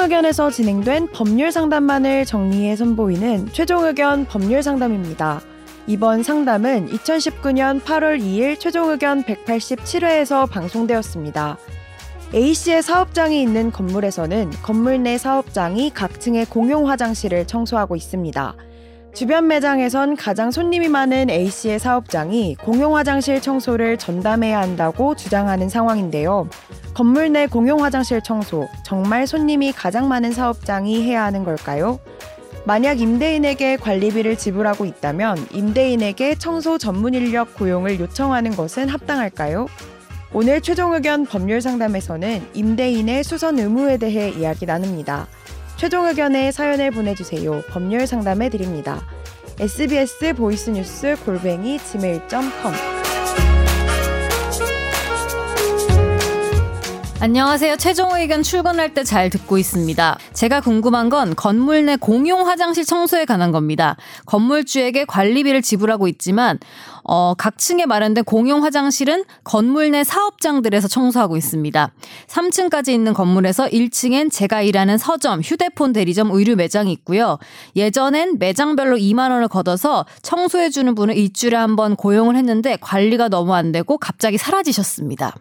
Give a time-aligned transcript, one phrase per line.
[0.00, 5.40] 의견에서 진행된 법률 상담만을 정리해 선보이는 최종 의견 법률 상담입니다.
[5.86, 11.58] 이번 상담은 2019년 8월 2일 최종 의견 187회에서 방송되었습니다.
[12.34, 18.54] A씨의 사업장이 있는 건물에서는 건물 내 사업장이 각 층의 공용 화장실을 청소하고 있습니다.
[19.16, 26.50] 주변 매장에선 가장 손님이 많은 A씨의 사업장이 공용 화장실 청소를 전담해야 한다고 주장하는 상황인데요.
[26.92, 31.98] 건물 내 공용 화장실 청소, 정말 손님이 가장 많은 사업장이 해야 하는 걸까요?
[32.66, 39.66] 만약 임대인에게 관리비를 지불하고 있다면 임대인에게 청소 전문 인력 고용을 요청하는 것은 합당할까요?
[40.34, 45.26] 오늘 최종 의견 법률 상담에서는 임대인의 수선 의무에 대해 이야기 나눕니다.
[45.76, 47.62] 최종 의견에 사연을 보내주세요.
[47.68, 49.02] 법률 상담해 드립니다.
[49.58, 52.95] Sbs 보이스뉴스 골뱅이 gmail.com
[57.18, 57.76] 안녕하세요.
[57.78, 60.18] 최종 의견 출근할 때 잘 듣고 있습니다.
[60.34, 63.96] 제가 궁금한 건 건물 내 공용 화장실 청소에 관한 겁니다.
[64.26, 66.58] 건물주에게 관리비를 지불하고 있지만
[67.04, 71.90] 어, 각 층에 마련된 공용 화장실은 건물 내 사업장들에서 청소하고 있습니다.
[72.26, 77.38] 3층까지 있는 건물에서 1층엔 제가 일하는 서점, 휴대폰 대리점, 의류 매장이 있고요.
[77.76, 83.54] 예전엔 매장별로 2만 원을 걷어서 청소해 주는 분을 일주일에 한 번 고용을 했는데 관리가 너무
[83.54, 85.34] 안 되고 갑자기 사라지셨습니다.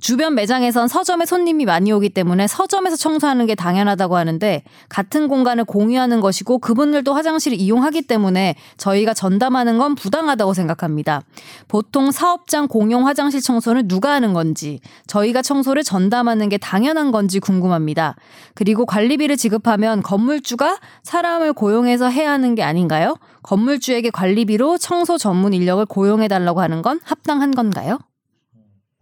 [0.00, 6.20] 주변 매장에선 서점에 손님이 많이 오기 때문에 서점에서 청소하는 게 당연하다고 하는데 같은 공간을 공유하는
[6.20, 11.22] 것이고 그분들도 화장실을 이용하기 때문에 저희가 전담하는 건 부당하다고 생각합니다.
[11.68, 18.16] 보통 사업장 공용 화장실 청소는 누가 하는 건지 저희가 청소를 전담하는 게 당연한 건지 궁금합니다.
[18.54, 23.16] 그리고 관리비를 지급하면 건물주가 사람을 고용해서 해야 하는 게 아닌가요?
[23.42, 27.98] 건물주에게 관리비로 청소 전문 인력을 고용해 달라고 하는 건 합당한 건가요?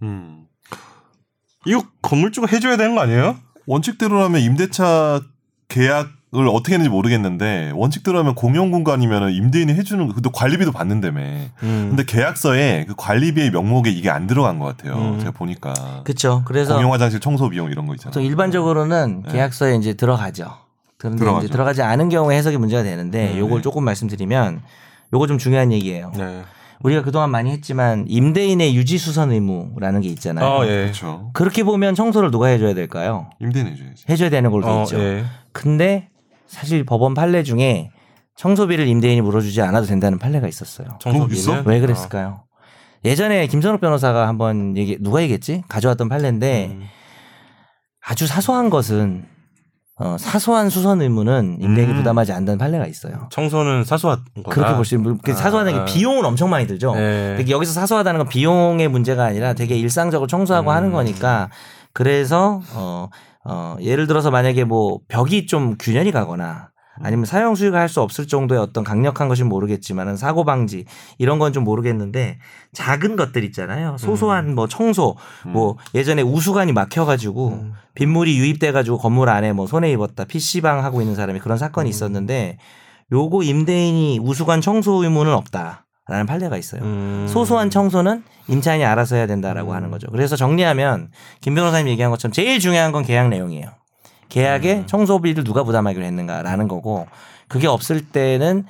[0.03, 0.48] 음.
[1.67, 3.37] 이거 건물주가 해줘야 되는 거 아니에요?
[3.67, 5.21] 원칙대로라면 임대차
[5.69, 11.21] 계약을 어떻게 했는지 모르겠는데 원칙대로라면 공용 공간이면 임대인이 해주는 그도 관리비도 받는다며.
[11.21, 11.51] 음.
[11.63, 14.97] 근데 계약서에 그 관리비의 명목에 이게 안 들어간 것 같아요.
[14.97, 15.19] 음.
[15.19, 16.43] 제가 보니까 그렇죠.
[16.47, 18.25] 그래서 공용 화장실 청소 비용 이런 거 있잖아요.
[18.25, 19.33] 일반적으로는 네.
[19.33, 20.57] 계약서에 이제 들어가죠.
[20.97, 21.45] 그런데 들어가죠.
[21.47, 23.39] 이제 들어가지 않은 경우에 해석이 문제가 되는데 네.
[23.39, 24.63] 요걸 조금 말씀드리면
[25.13, 26.13] 요거 좀 중요한 얘기예요.
[26.17, 26.43] 네.
[26.83, 30.47] 우리가 그동안 많이 했지만 임대인의 유지 수선 의무라는 게 있잖아요.
[30.47, 30.83] 어, 예.
[30.85, 31.31] 그렇죠.
[31.33, 33.31] 그렇게 보면 청소를 누가 해줘야 될까요?
[33.41, 34.05] 임대인 해줘야지.
[34.09, 34.99] 해줘야 되는 걸로 돼 어, 있죠.
[35.01, 35.25] 예.
[35.53, 36.09] 근데
[36.47, 37.91] 사실 법원 판례 중에
[38.37, 40.87] 청소비를 임대인이 물어주지 않아도 된다는 판례가 있었어요.
[41.01, 41.65] 청소비는?
[41.67, 42.45] 왜 그랬을까요?
[43.05, 45.63] 예전에 김선욱 변호사가 한번 얘기 누가 얘기했지?
[45.69, 46.85] 가져왔던 판례인데 음.
[48.01, 49.27] 아주 사소한 것은
[50.01, 51.97] 어, 사소한 수선 의무는 임대인이 음.
[51.97, 53.29] 부담하지 않는다는 판례가 있어요.
[53.33, 54.51] 청소는 사소한 거다.
[54.51, 55.85] 그렇게 있는 그 아, 사소하다는 게 아.
[55.85, 56.95] 비용은 엄청 많이 들죠.
[56.95, 57.45] 네.
[57.49, 60.77] 여기서 사소하다는 건 비용의 문제가 아니라 되게 일상적으로 청소하고 음.
[60.77, 61.51] 하는 거니까
[61.93, 63.09] 그래서 어,
[63.45, 66.71] 어, 예를 들어서 만약에 뭐 벽이 좀 균열이 가거나
[67.03, 70.85] 아니면 사용 수익을 할수 없을 정도의 어떤 강력한 것은 모르겠지만은 사고 방지
[71.19, 72.39] 이런 건 좀 모르겠는데
[72.73, 73.97] 작은 것들 있잖아요.
[73.99, 75.17] 소소한 뭐 청소
[75.47, 77.73] 뭐 예전에 우수관이 막혀 가지고 음.
[77.95, 82.59] 빗물이 유입돼 가지고 건물 안에 뭐 손해 입었다 PC방 하고 있는 사람이 그런 사건이 있었는데
[83.13, 86.83] 요거 임대인이 우수관 청소 의무는 없다 라는 판례가 있어요.
[86.83, 87.27] 음.
[87.29, 89.77] 소소한 청소는 임차인이 알아서 해야 된다라고 음.
[89.77, 90.07] 하는 거죠.
[90.11, 91.11] 그래서 정리하면
[91.41, 93.67] 김 변호사님 얘기한 것처럼 제일 중요한 건 계약 내용이에요.
[94.29, 94.87] 계약에 음.
[94.87, 97.07] 청소비를 누가 부담하기로 했는가라는 거고
[97.49, 98.65] 그게 없을 때는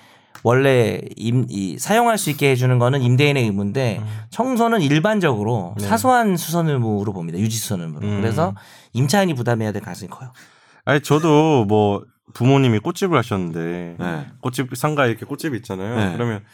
[0.45, 5.81] 원래 임, 이, 사용할 수 있게 해주는 거는 임대인의 의무인데 청소는 일반적으로 음.
[5.81, 5.87] 네.
[5.87, 7.39] 사소한 수선 의무로 봅니다.
[7.39, 8.07] 유지 수선 의무로.
[8.07, 8.21] 음.
[8.21, 8.55] 그래서
[8.93, 10.33] 임차인이 부담해야 될 가능성이 커요.
[10.85, 12.05] 아니 저도 뭐
[12.35, 14.27] 부모님이 꽃집을 하셨는데 네.
[14.41, 15.97] 꽃집 상가에 이렇게 꽃집이 있잖아요.
[15.97, 16.13] 네.
[16.13, 16.45] 그러면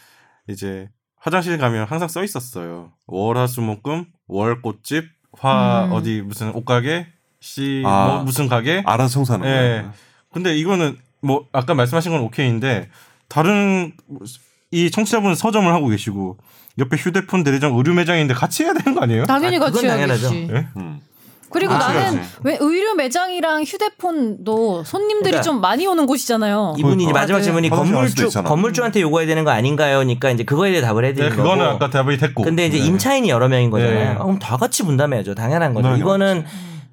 [0.49, 2.91] 이제 화장실 가면 항상 써 있었어요.
[3.07, 5.05] 월화수목금 월 꽃집
[5.37, 5.91] 화 음.
[5.91, 7.07] 어디 무슨 옷가게
[7.45, 8.07] 시 아.
[8.07, 8.81] 뭐 무슨 가게.
[8.87, 9.51] 알아서 청소하는 예.
[9.53, 9.91] 거예요.
[10.33, 12.89] 근데 이거는 뭐 아까 말씀하신 건 오케이인데
[13.29, 13.93] 다른
[14.71, 16.37] 이 청취자분은 서점을 하고 계시고
[16.79, 19.25] 옆에 휴대폰 대리점 의류 매장인데 같이 해야 되는 거 아니에요?
[19.25, 19.85] 당연히 아, 같이.
[19.85, 20.47] 해야겠지.
[20.51, 20.67] 예?
[20.77, 20.99] 음.
[21.51, 22.21] 그리고 아, 나는.
[22.43, 26.75] 왜 의류 매장이랑 휴대폰도 손님들이 그러니까 좀 많이 오는 곳이잖아요.
[26.79, 27.19] 이분이 이제 그러니까.
[27.21, 28.43] 마지막 아, 질문이 갈 수도 건물주.
[28.43, 31.75] 건물주한테 요구해야 되는 거 아닌가요?니까 이제 그거에 대해 답을 네, 해드리는 그거는 거고.
[31.75, 32.41] 아까 답이 됐고.
[32.43, 32.85] 근데 이제 네.
[32.85, 33.95] 임차인이 여러 명인 거잖아요.
[33.99, 34.05] 네.
[34.07, 35.35] 아, 그럼 다 같이 분담해야죠.
[35.35, 35.95] 당연한 거죠.
[35.95, 36.43] 이거는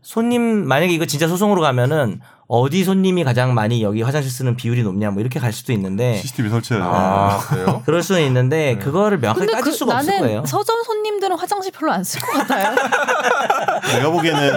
[0.02, 2.20] 손님 만약에 이거 진짜 소송으로 가면은
[2.54, 6.50] 어디 손님이 가장 많이 여기 화장실 쓰는 비율이 높냐 뭐 이렇게 갈 수도 있는데 CCTV
[6.50, 7.82] 설치해야 아 그래요?
[7.86, 10.44] 그럴 수는 있는데 그거를 명확하게 근데 따질 그, 수가 없을 나는 거예요.
[10.44, 12.76] 서점 손님들은 화장실 별로 안 쓸 것 같아요.
[13.96, 14.52] 내가 보기에는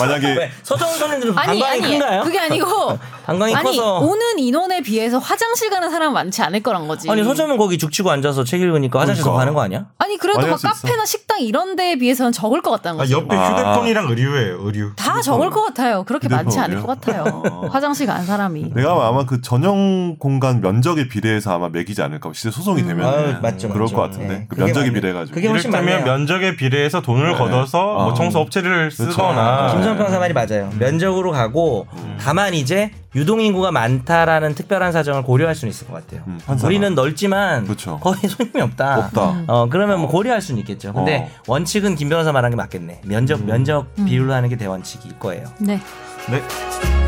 [0.00, 0.50] 만약에 왜?
[0.64, 2.22] 서점 손님들은 아니 방광이 아니 큰가요?
[2.24, 7.08] 그게 아니고 방광이 아니 커서 오는 인원에 비해서 화장실 가는 사람은 많지 않을 거란 거지.
[7.08, 9.40] 아니 서점은 거기 죽치고 앉아서 책 읽으니까 화장실 더 그러니까.
[9.40, 9.86] 가는 거 아니야?
[9.98, 10.68] 아니, 그래도 막 있어.
[10.68, 13.12] 카페나 식당 이런 데에 비해서는 적을 것 같다는 아, 거지.
[13.12, 13.50] 옆에 아.
[13.52, 14.58] 휴대폰이랑 의류예요.
[14.62, 14.96] 의류.
[14.96, 16.02] 다 적을 것 같아요.
[16.04, 16.80] 그렇게 많지 않을?
[16.82, 17.35] 것 같아요.
[17.44, 17.68] 어.
[17.70, 18.72] 화장실 간 사람이.
[18.74, 22.30] 내가 아마 그 전용 공간 면적에 비례해서 아마 매기지 않을까.
[22.32, 22.88] 진짜 소송이 음.
[22.88, 23.96] 되면 아유, 맞죠, 그럴 맞죠.
[23.96, 24.28] 것 같은데.
[24.28, 24.46] 네.
[24.48, 24.92] 그 면적에.
[24.92, 25.34] 비례해가지고.
[25.34, 26.04] 그게 훨씬 많네요.
[26.04, 27.38] 면적에 비례해서 돈을 네.
[27.38, 28.14] 걷어서 뭐 어.
[28.14, 29.10] 청소 업체를 그렇죠.
[29.12, 30.70] 쓰거나 김선 평 사 말이 맞아요.
[30.78, 31.86] 면적으로 가고
[32.20, 36.22] 다만 이제 유동 인구가 많다라는 특별한 사정을 고려할 수는 있을 것 같아요.
[36.26, 36.38] 음.
[36.64, 37.98] 우리는 넓지만 그렇죠.
[38.00, 38.98] 거의 손님이 없다.
[38.98, 39.44] 없다.
[39.48, 40.92] 어 그러면 뭐 고려할 수는 있겠죠.
[40.92, 41.42] 근데 어.
[41.48, 43.00] 원칙은 김 변호사 말한 게 맞겠네.
[43.04, 45.44] 면적 면적 비율로 하는 게 대원칙일 거예요.
[45.58, 45.80] 네.
[46.30, 47.05] 네.